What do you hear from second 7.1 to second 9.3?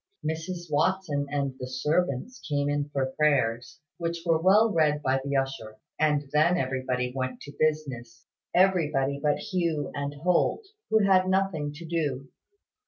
went to business: everybody